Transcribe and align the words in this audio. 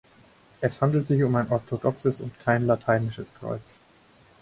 Es 0.61 0.81
handelt 0.81 1.05
sich 1.05 1.21
um 1.21 1.35
ein 1.35 1.51
orthodoxes 1.51 2.21
und 2.21 2.33
kein 2.43 2.65
lateinisches 2.65 3.35
Kreuz. 3.35 3.77